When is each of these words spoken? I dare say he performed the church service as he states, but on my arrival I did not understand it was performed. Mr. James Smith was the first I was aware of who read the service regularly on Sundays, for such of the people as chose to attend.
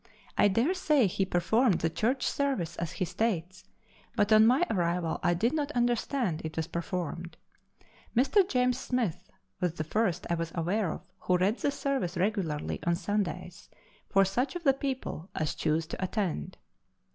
I 0.35 0.47
dare 0.47 0.73
say 0.73 1.05
he 1.05 1.27
performed 1.27 1.81
the 1.81 1.89
church 1.91 2.25
service 2.27 2.75
as 2.77 2.93
he 2.93 3.05
states, 3.05 3.65
but 4.15 4.33
on 4.33 4.47
my 4.47 4.65
arrival 4.71 5.19
I 5.21 5.35
did 5.35 5.53
not 5.53 5.69
understand 5.73 6.41
it 6.43 6.57
was 6.57 6.65
performed. 6.65 7.37
Mr. 8.15 8.49
James 8.49 8.79
Smith 8.79 9.29
was 9.59 9.73
the 9.75 9.83
first 9.83 10.25
I 10.27 10.33
was 10.33 10.51
aware 10.55 10.89
of 10.91 11.01
who 11.19 11.37
read 11.37 11.59
the 11.59 11.69
service 11.69 12.17
regularly 12.17 12.79
on 12.83 12.95
Sundays, 12.95 13.69
for 14.09 14.25
such 14.25 14.55
of 14.55 14.63
the 14.63 14.73
people 14.73 15.29
as 15.35 15.53
chose 15.53 15.85
to 15.85 16.03
attend. 16.03 16.57